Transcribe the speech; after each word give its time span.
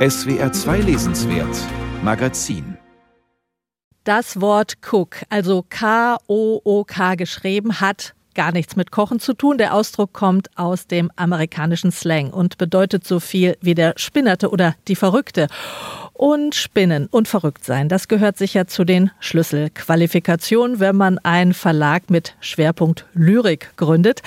SWR 0.00 0.50
2 0.50 0.78
Lesenswert 0.78 1.54
Magazin 2.02 2.78
Das 4.04 4.40
Wort 4.40 4.78
Cook, 4.80 5.16
also 5.28 5.62
K-O-O-K 5.68 7.16
geschrieben, 7.16 7.82
hat 7.82 8.14
gar 8.34 8.50
nichts 8.50 8.76
mit 8.76 8.92
Kochen 8.92 9.20
zu 9.20 9.34
tun. 9.34 9.58
Der 9.58 9.74
Ausdruck 9.74 10.14
kommt 10.14 10.56
aus 10.56 10.86
dem 10.86 11.10
amerikanischen 11.16 11.92
Slang 11.92 12.30
und 12.30 12.56
bedeutet 12.56 13.06
so 13.06 13.20
viel 13.20 13.58
wie 13.60 13.74
der 13.74 13.92
Spinnerte 13.96 14.48
oder 14.48 14.74
die 14.88 14.96
Verrückte. 14.96 15.48
Und 16.20 16.54
Spinnen 16.54 17.06
und 17.10 17.28
verrückt 17.28 17.64
sein, 17.64 17.88
das 17.88 18.06
gehört 18.06 18.36
sicher 18.36 18.66
zu 18.66 18.84
den 18.84 19.10
Schlüsselqualifikationen, 19.20 20.78
wenn 20.78 20.94
man 20.94 21.16
einen 21.20 21.54
Verlag 21.54 22.10
mit 22.10 22.36
Schwerpunkt 22.40 23.06
Lyrik 23.14 23.72
gründet. 23.78 24.20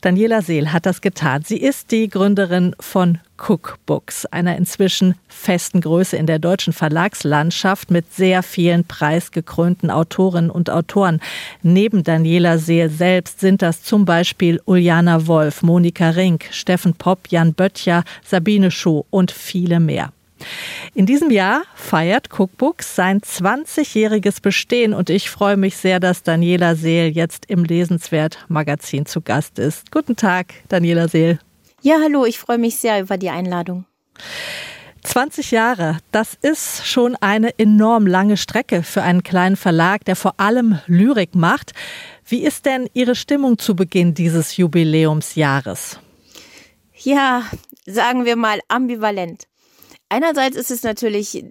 Daniela 0.00 0.42
Seel 0.42 0.72
hat 0.72 0.86
das 0.86 1.00
getan. 1.02 1.44
Sie 1.44 1.58
ist 1.58 1.92
die 1.92 2.08
Gründerin 2.08 2.74
von 2.80 3.20
Cookbooks, 3.38 4.26
einer 4.26 4.56
inzwischen 4.56 5.14
festen 5.28 5.82
Größe 5.82 6.16
in 6.16 6.26
der 6.26 6.40
deutschen 6.40 6.72
Verlagslandschaft 6.72 7.92
mit 7.92 8.12
sehr 8.12 8.42
vielen 8.42 8.84
preisgekrönten 8.84 9.88
Autorinnen 9.88 10.50
und 10.50 10.68
Autoren. 10.68 11.20
Neben 11.62 12.02
Daniela 12.02 12.58
Seel 12.58 12.90
selbst 12.90 13.38
sind 13.38 13.62
das 13.62 13.84
zum 13.84 14.04
Beispiel 14.04 14.60
Uljana 14.64 15.28
Wolf, 15.28 15.62
Monika 15.62 16.10
Rink, 16.10 16.46
Steffen 16.50 16.94
Popp, 16.94 17.28
Jan 17.28 17.54
Böttcher, 17.54 18.02
Sabine 18.24 18.72
Schuh 18.72 19.04
und 19.10 19.30
viele 19.30 19.78
mehr. 19.78 20.10
In 20.94 21.06
diesem 21.06 21.30
Jahr 21.30 21.62
feiert 21.74 22.28
Cookbooks 22.30 22.94
sein 22.96 23.20
20-jähriges 23.20 24.40
Bestehen 24.40 24.94
und 24.94 25.10
ich 25.10 25.30
freue 25.30 25.56
mich 25.56 25.76
sehr, 25.76 26.00
dass 26.00 26.22
Daniela 26.22 26.74
Seel 26.74 27.08
jetzt 27.08 27.46
im 27.46 27.64
Lesenswert 27.64 28.44
Magazin 28.48 29.06
zu 29.06 29.20
Gast 29.20 29.58
ist. 29.58 29.90
Guten 29.90 30.16
Tag, 30.16 30.54
Daniela 30.68 31.08
Seel. 31.08 31.38
Ja, 31.82 31.96
hallo, 32.02 32.24
ich 32.24 32.38
freue 32.38 32.58
mich 32.58 32.76
sehr 32.76 33.00
über 33.00 33.18
die 33.18 33.30
Einladung. 33.30 33.84
20 35.02 35.52
Jahre, 35.52 35.98
das 36.10 36.36
ist 36.42 36.86
schon 36.86 37.14
eine 37.20 37.56
enorm 37.58 38.06
lange 38.06 38.36
Strecke 38.36 38.82
für 38.82 39.02
einen 39.02 39.22
kleinen 39.22 39.56
Verlag, 39.56 40.04
der 40.04 40.16
vor 40.16 40.34
allem 40.38 40.80
Lyrik 40.86 41.34
macht. 41.34 41.72
Wie 42.26 42.42
ist 42.42 42.66
denn 42.66 42.88
Ihre 42.92 43.14
Stimmung 43.14 43.58
zu 43.58 43.76
Beginn 43.76 44.14
dieses 44.14 44.56
Jubiläumsjahres? 44.56 46.00
Ja, 46.96 47.44
sagen 47.86 48.24
wir 48.24 48.34
mal 48.34 48.58
ambivalent. 48.68 49.46
Einerseits 50.08 50.56
ist 50.56 50.70
es 50.70 50.82
natürlich 50.82 51.44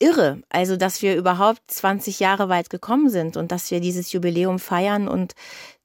irre, 0.00 0.42
also 0.48 0.76
dass 0.76 1.02
wir 1.02 1.16
überhaupt 1.16 1.60
20 1.68 2.20
Jahre 2.20 2.48
weit 2.48 2.70
gekommen 2.70 3.10
sind 3.10 3.36
und 3.36 3.52
dass 3.52 3.70
wir 3.70 3.80
dieses 3.80 4.12
Jubiläum 4.12 4.58
feiern 4.58 5.08
und 5.08 5.34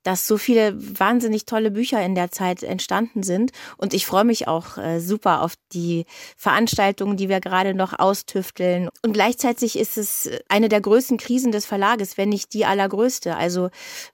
dass 0.05 0.27
so 0.27 0.37
viele 0.37 0.75
wahnsinnig 0.99 1.45
tolle 1.45 1.71
Bücher 1.71 2.01
in 2.05 2.13
der 2.13 2.29
Zeit 2.29 2.61
entstanden 2.61 3.23
sind. 3.23 3.51
Und 3.77 3.93
ich 3.93 4.05
freue 4.05 4.23
mich 4.23 4.47
auch 4.47 4.77
äh, 4.77 4.99
super 4.99 5.41
auf 5.41 5.55
die 5.73 6.05
Veranstaltungen, 6.37 7.17
die 7.17 7.27
wir 7.27 7.39
gerade 7.39 7.73
noch 7.73 7.97
austüfteln. 7.97 8.89
Und 9.03 9.13
gleichzeitig 9.13 9.77
ist 9.77 9.97
es 9.97 10.29
eine 10.47 10.69
der 10.69 10.81
größten 10.81 11.17
Krisen 11.17 11.51
des 11.51 11.65
Verlages, 11.65 12.19
wenn 12.19 12.29
nicht 12.29 12.53
die 12.53 12.65
allergrößte. 12.65 13.35
Also 13.35 13.69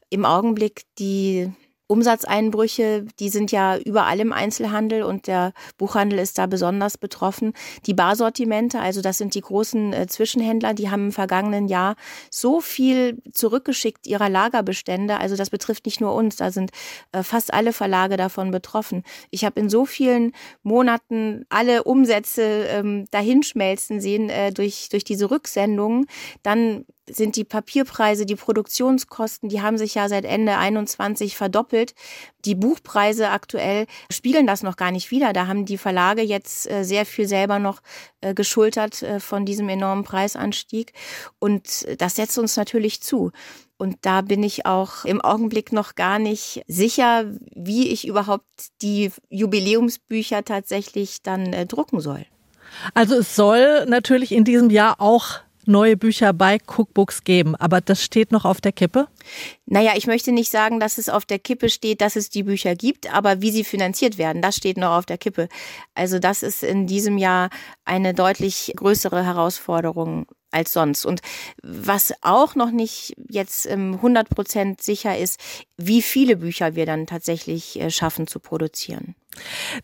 im 0.10 0.24
Augenblick 0.24 0.84
die 0.98 1.52
Umsatzeinbrüche, 1.92 3.06
die 3.20 3.28
sind 3.28 3.52
ja 3.52 3.78
überall 3.78 4.22
im 4.22 4.32
Einzelhandel 4.32 5.04
und 5.04 5.28
der 5.28 5.52
Buchhandel 5.78 6.20
ist 6.20 6.38
da 6.38 6.46
besonders 6.46 6.98
betroffen. 6.98 7.52
Die 7.86 7.94
Barsortimente, 7.94 8.80
also 8.80 9.02
das 9.02 9.18
sind 9.18 9.36
die 9.36 9.42
großen 9.42 9.92
äh, 9.92 10.08
Zwischenhändler, 10.08 10.74
die 10.74 10.90
haben 10.90 11.08
im 11.08 11.12
vergangenen 11.12 11.68
Jahr 11.68 11.98
so 12.30 12.62
viel 12.62 13.22
zurückgeschickt 13.34 14.08
ihrer 14.08 14.30
Lagerbestände. 14.30 15.18
Also 15.18 15.36
das 15.36 15.50
betrifft 15.50 15.86
nicht 15.86 16.00
nur 16.00 16.14
uns, 16.16 16.38
da 16.38 16.50
sind 16.50 16.72
äh, 17.12 17.24
fast 17.24 17.54
alle 17.54 17.74
Verlage 17.74 18.16
davon 18.16 18.52
betroffen. 18.52 19.04
Ich 19.30 19.44
habe 19.44 19.60
in 19.60 19.70
so 19.70 19.86
vielen 19.86 20.32
Monaten 20.64 21.46
alle 21.50 21.84
Umsätze 21.84 22.42
ähm, 22.70 23.06
dahinschmelzen 23.12 24.00
sehen 24.00 24.30
äh, 24.30 24.54
durch, 24.54 24.88
durch 24.90 25.04
diese 25.04 25.30
Rücksendungen. 25.30 26.06
Dann 26.42 26.86
sind 27.10 27.36
die 27.36 27.44
Papierpreise, 27.44 28.26
die 28.26 28.36
Produktionskosten, 28.36 29.50
die 29.50 29.62
haben 29.62 29.78
sich 29.78 29.96
ja 29.96 30.08
seit 30.08 30.26
Ende 30.26 30.58
21 30.58 31.36
verdoppelt. 31.36 31.94
Die 32.46 32.56
Buchpreise 32.56 33.30
aktuell 33.30 33.88
spiegeln 34.12 34.48
das 34.48 34.64
noch 34.64 34.76
gar 34.76 34.92
nicht 34.92 35.12
wieder. 35.12 35.34
Da 35.34 35.48
haben 35.48 35.66
die 35.66 35.78
Verlage 35.78 36.22
jetzt 36.22 36.70
äh, 36.70 36.84
sehr 36.84 37.06
viel 37.06 37.28
selber 37.28 37.60
noch 37.60 37.82
äh, 38.22 38.34
geschultert 38.34 39.02
äh, 39.02 39.20
von 39.20 39.46
diesem 39.46 39.70
enormen 39.70 40.04
Preisanstieg. 40.04 40.94
Und 41.40 41.88
das 42.00 42.16
setzt 42.16 42.38
uns 42.38 42.56
natürlich 42.56 43.02
zu. 43.02 43.32
Und 43.78 43.98
da 44.02 44.22
bin 44.22 44.44
ich 44.44 44.68
auch 44.68 45.06
im 45.06 45.22
Augenblick 45.22 45.72
noch 45.74 45.96
gar 45.96 46.20
nicht 46.20 46.64
sicher, 46.68 47.26
wie 47.56 47.90
ich 47.90 48.08
überhaupt 48.08 48.46
die 48.84 49.12
Jubiläumsbücher 49.30 50.46
tatsächlich 50.46 51.24
dann 51.24 51.68
drucken 51.68 52.00
soll. 52.00 52.26
Also 52.94 53.16
es 53.16 53.36
soll 53.36 53.86
natürlich 53.88 54.32
in 54.32 54.44
diesem 54.44 54.70
Jahr 54.70 55.02
auch 55.02 55.40
neue 55.72 55.98
Bücher 55.98 56.34
bei 56.34 56.58
Cookbooks 56.68 57.24
geben, 57.24 57.56
aber 57.56 57.82
das 57.82 58.04
steht 58.04 58.32
noch 58.32 58.46
auf 58.46 58.62
der 58.62 58.72
Kippe? 58.72 59.08
Naja, 59.66 59.94
ich 59.96 60.08
möchte 60.08 60.32
nicht 60.32 60.52
sagen, 60.52 60.80
dass 60.80 60.98
es 60.98 61.10
auf 61.10 61.26
der 61.26 61.40
Kippe 61.40 61.70
steht, 61.70 62.02
dass 62.02 62.16
es 62.16 62.30
die 62.30 62.44
Bücher 62.44 62.76
gibt, 62.76 63.12
aber 63.14 63.42
wie 63.42 63.52
sie 63.52 63.64
finanziert 63.64 64.18
werden, 64.18 64.42
das 64.42 64.56
steht 64.56 64.78
noch 64.78 64.92
auf 64.92 65.06
der 65.06 65.18
Kippe. 65.18 65.48
Also 65.96 66.20
das 66.20 66.44
ist 66.44 66.64
in 66.64 66.88
diesem 66.88 67.18
Jahr 67.18 67.50
eine 67.86 68.14
deutlich 68.14 68.74
größere 68.76 69.26
Herausforderung 69.26 70.28
als 70.52 70.74
sonst. 70.74 71.06
Und 71.06 71.22
was 71.64 72.14
auch 72.22 72.56
noch 72.56 72.72
nicht 72.72 73.14
jetzt 73.30 73.68
100 73.68 74.28
ähm, 74.30 74.36
Prozent 74.36 74.82
sicher 74.82 75.18
ist, 75.18 75.40
wie 75.78 76.02
viele 76.02 76.38
Bücher 76.38 76.76
wir 76.76 76.86
dann 76.86 77.08
tatsächlich 77.08 77.80
äh, 77.80 77.90
schaffen 77.90 78.28
zu 78.28 78.40
produzieren. 78.40 79.16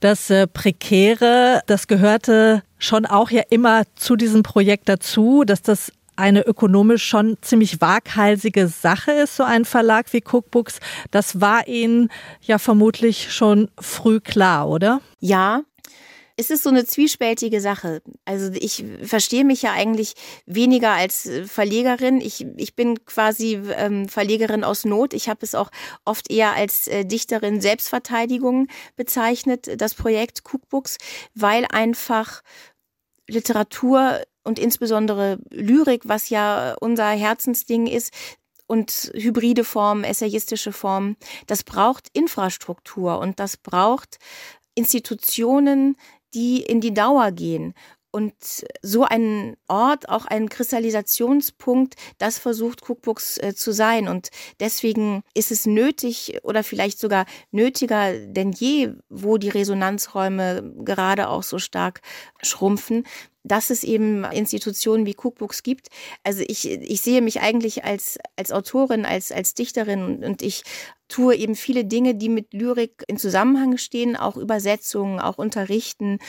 Das 0.02 0.30
äh, 0.30 0.46
Prekäre, 0.46 1.62
das 1.68 1.88
gehörte 1.88 2.64
schon 2.78 3.06
auch 3.06 3.32
ja 3.32 3.44
immer 3.50 3.84
zu 3.96 4.16
diesem 4.16 4.44
Projekt 4.44 4.90
dazu, 4.90 5.44
dass 5.46 5.62
das 5.62 5.92
eine 6.16 6.42
ökonomisch 6.46 7.06
schon 7.06 7.38
ziemlich 7.42 7.80
waghalsige 7.80 8.68
Sache 8.68 9.12
ist, 9.12 9.36
so 9.36 9.44
ein 9.44 9.66
Verlag 9.66 10.12
wie 10.14 10.24
Cookbooks. 10.24 10.80
Das 11.12 11.40
war 11.40 11.68
Ihnen 11.68 12.10
ja 12.42 12.58
vermutlich 12.58 13.32
schon 13.32 13.70
früh 13.80 14.20
klar, 14.20 14.68
oder? 14.68 15.00
Ja, 15.20 15.62
es 16.40 16.52
ist 16.52 16.64
so 16.64 16.70
eine 16.70 16.86
zwiespältige 16.86 17.60
Sache. 17.60 18.02
Also 18.24 18.52
ich 18.54 18.86
verstehe 19.02 19.44
mich 19.44 19.64
ja 19.64 19.74
eigentlich 19.74 20.14
weniger 20.46 20.92
als 20.92 21.26
äh, 21.26 21.46
Verlegerin. 21.46 22.22
Ich, 22.22 22.46
ich 22.58 22.76
bin 22.76 23.04
quasi 23.06 23.56
ähm, 23.76 24.08
Verlegerin 24.08 24.64
aus 24.64 24.86
Not. 24.86 25.14
Ich 25.14 25.30
habe 25.30 25.40
es 25.42 25.56
auch 25.56 25.72
oft 26.06 26.32
eher 26.32 26.54
als 26.54 26.88
äh, 26.88 27.06
Dichterin 27.06 27.60
Selbstverteidigung 27.60 28.68
bezeichnet, 28.96 29.82
das 29.82 29.96
Projekt 29.96 30.44
Cookbooks, 30.46 30.98
weil 31.34 31.66
einfach 31.72 32.44
Literatur 33.28 34.22
und 34.44 34.60
insbesondere 34.60 35.40
Lyrik, 35.50 36.04
was 36.06 36.30
ja 36.30 36.76
unser 36.80 37.10
Herzensding 37.10 37.88
ist, 37.88 38.14
und 38.70 39.12
hybride 39.14 39.64
Formen, 39.64 40.04
essayistische 40.04 40.74
Formen, 40.74 41.16
das 41.48 41.64
braucht 41.64 42.10
Infrastruktur 42.12 43.18
und 43.18 43.40
das 43.40 43.56
braucht 43.56 44.20
Institutionen, 44.76 45.96
die 46.38 46.62
in 46.62 46.82
die 46.82 46.94
Dauer 46.94 47.32
gehen. 47.32 47.74
Und 48.12 48.34
so 48.82 49.04
ein 49.04 49.58
Ort, 49.68 50.08
auch 50.10 50.26
ein 50.26 50.50
Kristallisationspunkt, 50.50 51.96
das 52.20 52.40
versucht 52.40 52.88
Cookbooks 52.88 53.38
äh, 53.38 53.54
zu 53.54 53.74
sein. 53.74 54.08
Und 54.08 54.30
deswegen 54.60 55.24
ist 55.34 55.52
es 55.52 55.66
nötig 55.66 56.40
oder 56.44 56.64
vielleicht 56.64 57.00
sogar 57.00 57.26
nötiger 57.52 58.14
denn 58.20 58.54
je, 58.54 58.94
wo 59.10 59.38
die 59.38 59.50
Resonanzräume 59.50 60.74
gerade 60.84 61.28
auch 61.28 61.44
so 61.44 61.60
stark 61.60 62.02
schrumpfen, 62.42 63.06
dass 63.44 63.70
es 63.70 63.84
eben 63.84 64.24
Institutionen 64.26 65.06
wie 65.06 65.16
Cookbooks 65.16 65.64
gibt. 65.64 65.88
Also 66.24 66.44
ich, 66.48 66.70
ich 66.70 67.02
sehe 67.02 67.22
mich 67.22 67.42
eigentlich 67.42 67.84
als, 67.84 68.18
als 68.36 68.52
Autorin, 68.52 69.06
als, 69.06 69.32
als 69.32 69.54
Dichterin 69.54 70.24
und 70.24 70.42
ich 70.42 70.64
tue 71.08 71.36
eben 71.36 71.56
viele 71.56 71.86
Dinge, 71.86 72.16
die 72.16 72.30
mit 72.30 72.54
Lyrik 72.54 73.04
in 73.08 73.18
Zusammenhang 73.18 73.78
stehen, 73.78 74.16
auch 74.16 74.38
Übersetzungen, 74.38 75.20
auch 75.20 75.38
Unterrichten. 75.38 76.20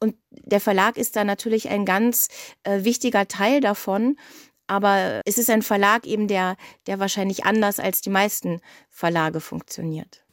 Und 0.00 0.14
der 0.30 0.60
Verlag 0.60 0.96
ist 0.96 1.16
da 1.16 1.24
natürlich 1.24 1.68
ein 1.68 1.84
ganz 1.84 2.28
äh, 2.62 2.84
wichtiger 2.84 3.28
Teil 3.28 3.60
davon. 3.60 4.16
Aber 4.66 5.22
es 5.24 5.38
ist 5.38 5.50
ein 5.50 5.62
Verlag 5.62 6.06
eben, 6.06 6.28
der, 6.28 6.56
der 6.86 6.98
wahrscheinlich 6.98 7.44
anders 7.44 7.80
als 7.80 8.00
die 8.00 8.10
meisten 8.10 8.60
Verlage 8.90 9.40
funktioniert. 9.40 10.24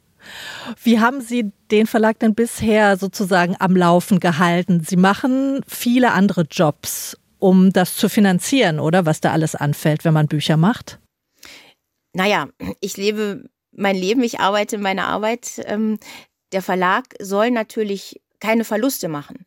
Wie 0.83 1.00
haben 1.00 1.21
Sie 1.21 1.51
den 1.71 1.88
Verlag 1.88 2.19
denn 2.19 2.35
bisher 2.35 2.97
sozusagen 2.97 3.56
am 3.59 3.75
Laufen 3.75 4.19
gehalten? 4.19 4.83
Sie 4.83 4.97
machen 4.97 5.62
viele 5.68 6.12
andere 6.12 6.41
Jobs, 6.50 7.18
um 7.39 7.71
das 7.71 7.95
zu 7.95 8.09
finanzieren, 8.09 8.80
oder 8.80 9.06
was 9.06 9.21
da 9.21 9.31
alles 9.31 9.56
anfällt, 9.56 10.03
wenn 10.03 10.13
man 10.13 10.27
Bücher 10.27 10.57
macht? 10.57 11.00
Naja, 12.13 12.47
ich 12.80 12.97
lebe 12.97 13.50
mein 13.75 13.95
Leben, 13.95 14.24
ich 14.24 14.39
arbeite 14.39 14.77
meine 14.77 15.06
Arbeit. 15.06 15.62
Ähm, 15.66 16.00
der 16.51 16.62
Verlag 16.62 17.06
soll 17.19 17.51
natürlich 17.51 18.22
keine 18.39 18.63
Verluste 18.63 19.07
machen. 19.07 19.45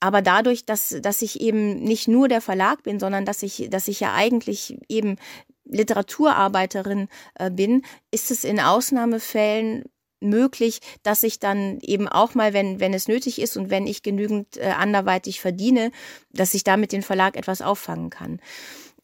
Aber 0.00 0.20
dadurch, 0.20 0.66
dass, 0.66 0.96
dass 1.00 1.22
ich 1.22 1.40
eben 1.40 1.76
nicht 1.76 2.08
nur 2.08 2.28
der 2.28 2.40
Verlag 2.40 2.82
bin, 2.82 3.00
sondern 3.00 3.24
dass 3.24 3.42
ich, 3.42 3.68
dass 3.70 3.88
ich 3.88 4.00
ja 4.00 4.12
eigentlich 4.14 4.76
eben 4.88 5.16
Literaturarbeiterin 5.64 7.08
äh, 7.36 7.50
bin, 7.50 7.82
ist 8.10 8.30
es 8.30 8.44
in 8.44 8.60
Ausnahmefällen 8.60 9.84
möglich, 10.20 10.80
dass 11.02 11.22
ich 11.22 11.38
dann 11.38 11.78
eben 11.80 12.08
auch 12.08 12.34
mal, 12.34 12.52
wenn, 12.52 12.80
wenn 12.80 12.94
es 12.94 13.08
nötig 13.08 13.40
ist 13.40 13.56
und 13.56 13.70
wenn 13.70 13.86
ich 13.86 14.02
genügend 14.02 14.56
äh, 14.56 14.72
anderweitig 14.76 15.40
verdiene, 15.40 15.90
dass 16.30 16.54
ich 16.54 16.64
damit 16.64 16.92
den 16.92 17.02
Verlag 17.02 17.36
etwas 17.36 17.62
auffangen 17.62 18.10
kann. 18.10 18.40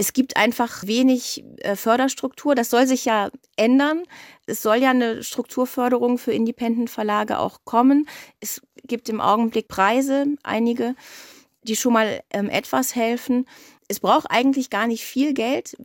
Es 0.00 0.14
gibt 0.14 0.38
einfach 0.38 0.86
wenig 0.86 1.44
äh, 1.58 1.76
Förderstruktur. 1.76 2.54
Das 2.54 2.70
soll 2.70 2.86
sich 2.86 3.04
ja 3.04 3.30
ändern. 3.56 4.04
Es 4.46 4.62
soll 4.62 4.76
ja 4.76 4.88
eine 4.88 5.22
Strukturförderung 5.22 6.16
für 6.16 6.32
Independent-Verlage 6.32 7.38
auch 7.38 7.66
kommen. 7.66 8.08
Es 8.40 8.62
gibt 8.82 9.10
im 9.10 9.20
Augenblick 9.20 9.68
Preise, 9.68 10.24
einige, 10.42 10.94
die 11.64 11.76
schon 11.76 11.92
mal 11.92 12.22
ähm, 12.30 12.48
etwas 12.48 12.96
helfen. 12.96 13.46
Es 13.88 14.00
braucht 14.00 14.30
eigentlich 14.30 14.70
gar 14.70 14.86
nicht 14.86 15.04
viel 15.04 15.34
Geld, 15.34 15.76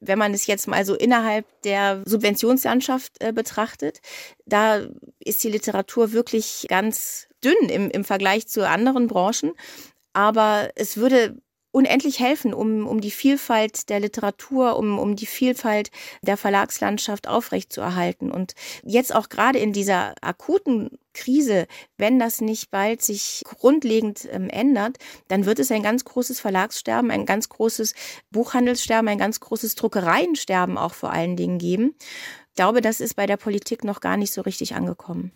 wenn 0.00 0.18
man 0.18 0.34
es 0.34 0.46
jetzt 0.46 0.68
mal 0.68 0.84
so 0.84 0.94
innerhalb 0.94 1.46
der 1.62 2.02
Subventionslandschaft 2.04 3.22
äh, 3.22 3.32
betrachtet. 3.32 4.02
Da 4.44 4.86
ist 5.18 5.42
die 5.44 5.50
Literatur 5.50 6.12
wirklich 6.12 6.66
ganz 6.68 7.26
dünn 7.42 7.70
im, 7.70 7.90
im 7.90 8.04
Vergleich 8.04 8.46
zu 8.48 8.68
anderen 8.68 9.06
Branchen. 9.06 9.52
Aber 10.12 10.68
es 10.74 10.98
würde 10.98 11.40
unendlich 11.72 12.20
helfen, 12.20 12.54
um, 12.54 12.86
um 12.86 13.00
die 13.00 13.10
Vielfalt 13.10 13.88
der 13.88 13.98
Literatur, 13.98 14.76
um, 14.76 14.98
um 14.98 15.16
die 15.16 15.26
Vielfalt 15.26 15.90
der 16.20 16.36
Verlagslandschaft 16.36 17.26
aufrechtzuerhalten. 17.26 18.30
Und 18.30 18.54
jetzt 18.84 19.14
auch 19.14 19.30
gerade 19.30 19.58
in 19.58 19.72
dieser 19.72 20.14
akuten 20.20 20.98
Krise, 21.14 21.66
wenn 21.96 22.18
das 22.18 22.40
nicht 22.40 22.70
bald 22.70 23.02
sich 23.02 23.42
grundlegend 23.44 24.28
ähm, 24.30 24.48
ändert, 24.48 24.98
dann 25.28 25.46
wird 25.46 25.58
es 25.58 25.72
ein 25.72 25.82
ganz 25.82 26.04
großes 26.04 26.40
Verlagssterben, 26.40 27.10
ein 27.10 27.26
ganz 27.26 27.48
großes 27.48 27.94
Buchhandelssterben, 28.30 29.08
ein 29.08 29.18
ganz 29.18 29.40
großes 29.40 29.74
Druckereiensterben 29.74 30.78
auch 30.78 30.94
vor 30.94 31.10
allen 31.10 31.36
Dingen 31.36 31.58
geben. 31.58 31.94
Ich 32.50 32.56
glaube, 32.56 32.82
das 32.82 33.00
ist 33.00 33.14
bei 33.14 33.26
der 33.26 33.38
Politik 33.38 33.82
noch 33.82 34.00
gar 34.00 34.18
nicht 34.18 34.32
so 34.32 34.42
richtig 34.42 34.74
angekommen. 34.74 35.32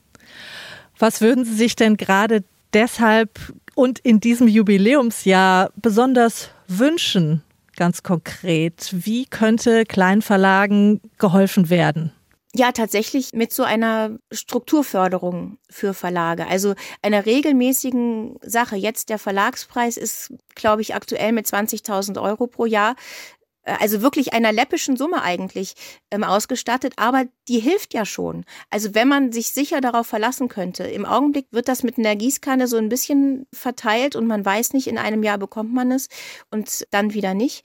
Was 0.98 1.22
würden 1.22 1.44
Sie 1.44 1.54
sich 1.54 1.76
denn 1.76 1.96
gerade 1.96 2.44
deshalb 2.72 3.38
und 3.76 4.00
in 4.00 4.18
diesem 4.18 4.48
Jubiläumsjahr 4.48 5.70
besonders 5.76 6.50
wünschen, 6.66 7.42
ganz 7.76 8.02
konkret? 8.02 8.88
Wie 8.92 9.26
könnte 9.26 9.84
Kleinverlagen 9.84 11.00
geholfen 11.18 11.70
werden? 11.70 12.12
Ja, 12.54 12.72
tatsächlich 12.72 13.34
mit 13.34 13.52
so 13.52 13.64
einer 13.64 14.16
Strukturförderung 14.32 15.58
für 15.68 15.92
Verlage, 15.92 16.46
also 16.46 16.74
einer 17.02 17.26
regelmäßigen 17.26 18.38
Sache. 18.40 18.76
Jetzt 18.76 19.10
der 19.10 19.18
Verlagspreis 19.18 19.98
ist, 19.98 20.32
glaube 20.54 20.80
ich, 20.80 20.94
aktuell 20.94 21.32
mit 21.32 21.46
20.000 21.46 22.20
Euro 22.20 22.46
pro 22.46 22.64
Jahr. 22.64 22.96
Äh, 23.66 23.76
also 23.80 24.00
wirklich 24.00 24.32
einer 24.32 24.52
läppischen 24.52 24.96
Summe 24.96 25.22
eigentlich 25.22 25.74
ähm, 26.10 26.24
ausgestattet, 26.24 26.94
aber 26.96 27.24
die 27.48 27.58
hilft 27.58 27.92
ja 27.92 28.06
schon. 28.06 28.44
Also 28.70 28.94
wenn 28.94 29.08
man 29.08 29.32
sich 29.32 29.48
sicher 29.48 29.80
darauf 29.80 30.06
verlassen 30.06 30.48
könnte. 30.48 30.84
Im 30.84 31.04
Augenblick 31.04 31.46
wird 31.50 31.68
das 31.68 31.82
mit 31.82 31.98
einer 31.98 32.16
Gießkanne 32.16 32.66
so 32.68 32.76
ein 32.78 32.88
bisschen 32.88 33.46
verteilt 33.52 34.16
und 34.16 34.26
man 34.26 34.44
weiß 34.44 34.72
nicht, 34.72 34.86
in 34.86 34.98
einem 34.98 35.22
Jahr 35.22 35.38
bekommt 35.38 35.74
man 35.74 35.92
es 35.92 36.08
und 36.50 36.86
dann 36.90 37.12
wieder 37.12 37.34
nicht. 37.34 37.64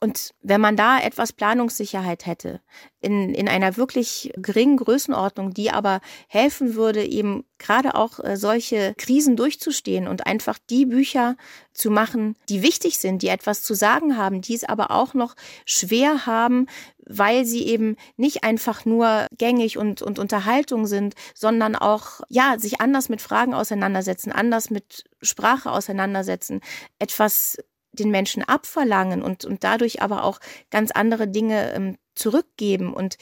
Und 0.00 0.34
wenn 0.42 0.60
man 0.60 0.76
da 0.76 1.00
etwas 1.00 1.32
Planungssicherheit 1.32 2.24
hätte, 2.24 2.60
in, 3.00 3.34
in 3.34 3.48
einer 3.48 3.76
wirklich 3.76 4.32
geringen 4.36 4.76
Größenordnung, 4.76 5.54
die 5.54 5.70
aber 5.70 6.00
helfen 6.28 6.74
würde, 6.74 7.04
eben 7.04 7.44
gerade 7.58 7.96
auch 7.96 8.20
äh, 8.20 8.36
solche 8.36 8.94
Krisen 8.96 9.36
durchzustehen 9.36 10.06
und 10.06 10.26
einfach 10.26 10.58
die 10.70 10.86
Bücher 10.86 11.36
zu 11.72 11.90
machen, 11.90 12.36
die 12.48 12.62
wichtig 12.62 12.98
sind, 12.98 13.22
die 13.22 13.28
etwas 13.28 13.62
zu 13.62 13.74
sagen 13.74 14.16
haben, 14.16 14.40
die 14.40 14.54
es 14.54 14.64
aber 14.64 14.92
auch 14.92 15.14
noch 15.14 15.34
schwer 15.64 16.26
haben, 16.26 16.66
weil 17.04 17.44
sie 17.44 17.66
eben 17.66 17.96
nicht 18.16 18.44
einfach 18.44 18.84
nur 18.84 19.26
gängig 19.36 19.78
und, 19.78 20.02
und 20.02 20.18
Unterhaltung 20.20 20.86
sind, 20.86 21.14
sondern 21.34 21.74
auch, 21.74 22.20
ja, 22.28 22.56
sich 22.58 22.80
anders 22.80 23.08
mit 23.08 23.20
Fragen 23.20 23.54
auseinandersetzen, 23.54 24.30
anders 24.30 24.70
mit 24.70 25.04
Sprache 25.22 25.72
auseinandersetzen, 25.72 26.60
etwas 26.98 27.58
den 27.98 28.10
Menschen 28.10 28.42
abverlangen 28.42 29.22
und, 29.22 29.44
und 29.44 29.64
dadurch 29.64 30.02
aber 30.02 30.24
auch 30.24 30.40
ganz 30.70 30.90
andere 30.90 31.28
Dinge 31.28 31.72
ähm, 31.72 31.96
zurückgeben 32.14 32.92
und 32.92 33.16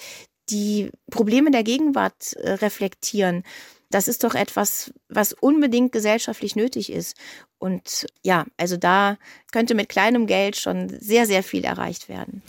die 0.50 0.90
Probleme 1.10 1.50
der 1.50 1.64
Gegenwart 1.64 2.34
äh, 2.34 2.52
reflektieren. 2.52 3.42
Das 3.90 4.08
ist 4.08 4.24
doch 4.24 4.34
etwas, 4.34 4.92
was 5.08 5.32
unbedingt 5.32 5.92
gesellschaftlich 5.92 6.56
nötig 6.56 6.90
ist. 6.90 7.16
Und 7.58 8.06
ja, 8.22 8.44
also 8.56 8.76
da 8.76 9.16
könnte 9.52 9.74
mit 9.74 9.88
kleinem 9.88 10.26
Geld 10.26 10.56
schon 10.56 10.88
sehr, 10.88 11.26
sehr 11.26 11.42
viel 11.42 11.64
erreicht 11.64 12.08
werden. 12.08 12.42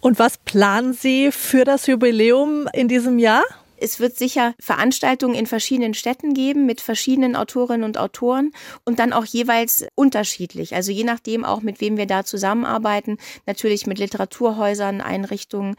Und 0.00 0.18
was 0.18 0.38
planen 0.38 0.92
Sie 0.92 1.32
für 1.32 1.64
das 1.64 1.86
Jubiläum 1.86 2.68
in 2.72 2.88
diesem 2.88 3.18
Jahr? 3.18 3.44
Es 3.80 3.98
wird 3.98 4.16
sicher 4.16 4.54
Veranstaltungen 4.60 5.34
in 5.34 5.46
verschiedenen 5.46 5.94
Städten 5.94 6.34
geben 6.34 6.66
mit 6.66 6.80
verschiedenen 6.80 7.34
Autorinnen 7.34 7.84
und 7.84 7.98
Autoren 7.98 8.52
und 8.84 8.98
dann 8.98 9.12
auch 9.12 9.24
jeweils 9.24 9.86
unterschiedlich. 9.94 10.74
Also 10.74 10.92
je 10.92 11.04
nachdem 11.04 11.44
auch, 11.44 11.62
mit 11.62 11.80
wem 11.80 11.96
wir 11.96 12.06
da 12.06 12.24
zusammenarbeiten. 12.24 13.18
Natürlich 13.46 13.86
mit 13.86 13.98
Literaturhäusern, 13.98 15.00
Einrichtungen. 15.00 15.76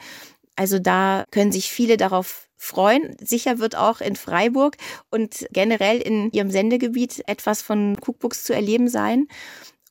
Also 0.55 0.79
da 0.79 1.25
können 1.31 1.51
sich 1.51 1.71
viele 1.71 1.97
darauf 1.97 2.47
freuen. 2.57 3.15
Sicher 3.19 3.59
wird 3.59 3.75
auch 3.75 4.01
in 4.01 4.15
Freiburg 4.15 4.77
und 5.09 5.47
generell 5.51 5.99
in 5.99 6.31
ihrem 6.31 6.51
Sendegebiet 6.51 7.23
etwas 7.27 7.61
von 7.61 7.97
Cookbooks 8.05 8.43
zu 8.43 8.53
erleben 8.53 8.87
sein. 8.87 9.27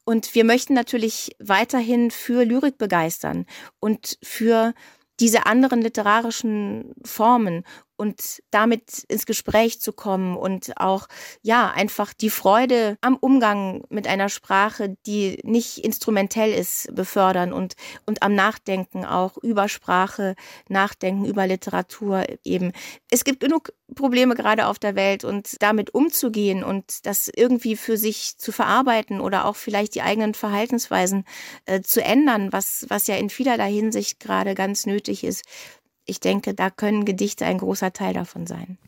Und 0.04 0.34
wir 0.34 0.44
möchten 0.44 0.74
natürlich 0.74 1.36
weiterhin 1.38 2.10
für 2.10 2.44
Lyrik 2.44 2.78
begeistern 2.78 3.46
und 3.80 4.18
für 4.22 4.74
diese 5.20 5.46
anderen 5.46 5.82
literarischen 5.82 6.94
Formen 7.04 7.64
und 8.00 8.42
damit 8.50 9.04
ins 9.08 9.26
Gespräch 9.26 9.78
zu 9.78 9.92
kommen 9.92 10.34
und 10.34 10.72
auch, 10.78 11.06
ja, 11.42 11.70
einfach 11.70 12.14
die 12.14 12.30
Freude 12.30 12.96
am 13.02 13.16
Umgang 13.16 13.84
mit 13.90 14.06
einer 14.06 14.30
Sprache, 14.30 14.96
die 15.06 15.38
nicht 15.44 15.84
instrumentell 15.84 16.50
ist, 16.50 16.94
befördern 16.94 17.52
und, 17.52 17.74
und 18.06 18.22
am 18.22 18.34
Nachdenken 18.34 19.04
auch 19.04 19.36
über 19.36 19.68
Sprache, 19.68 20.34
Nachdenken 20.70 21.26
über 21.26 21.46
Literatur 21.46 22.24
eben. 22.42 22.72
Es 23.10 23.22
gibt 23.22 23.40
genug 23.40 23.74
Probleme 23.94 24.34
gerade 24.34 24.66
auf 24.66 24.78
der 24.78 24.94
Welt 24.94 25.24
und 25.24 25.60
damit 25.60 25.92
umzugehen 25.92 26.64
und 26.64 27.04
das 27.04 27.28
irgendwie 27.28 27.76
für 27.76 27.98
sich 27.98 28.38
zu 28.38 28.50
verarbeiten 28.50 29.20
oder 29.20 29.44
auch 29.44 29.56
vielleicht 29.56 29.94
die 29.94 30.02
eigenen 30.02 30.32
Verhaltensweisen 30.32 31.24
äh, 31.66 31.82
zu 31.82 32.02
ändern, 32.02 32.50
was, 32.50 32.86
was 32.88 33.08
ja 33.08 33.16
in 33.16 33.28
vielerlei 33.28 33.70
Hinsicht 33.70 34.20
gerade 34.20 34.54
ganz 34.54 34.86
nötig 34.86 35.22
ist 35.22 35.44
ich 36.04 36.20
denke, 36.20 36.54
da 36.54 36.70
können 36.70 37.04
Gedichte 37.04 37.46
ein 37.46 37.58
großer 37.58 37.92
Teil 37.92 38.14
davon 38.14 38.46
sein. 38.46 38.78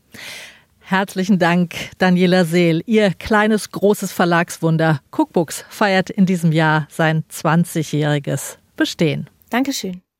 Herzlichen 0.79 1.39
Dank, 1.39 1.75
Daniela 1.97 2.43
Seel. 2.43 2.83
Ihr 2.85 3.13
kleines, 3.13 3.71
großes 3.71 4.11
Verlagswunder 4.11 5.01
Cookbooks 5.11 5.65
feiert 5.69 6.09
in 6.09 6.25
diesem 6.25 6.51
Jahr 6.51 6.87
sein 6.91 7.23
20-jähriges 7.31 8.57
Bestehen. 8.75 9.29
Dankeschön. 9.49 10.02